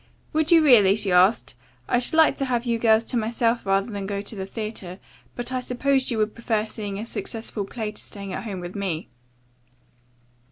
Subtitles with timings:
[0.33, 1.53] "Would you really?" she asked.
[1.87, 4.97] "I should like to have you girls to myself rather than go to the theatre,
[5.35, 8.73] but I supposed you would prefer seeing a successful play to staying at home with
[8.73, 9.09] me."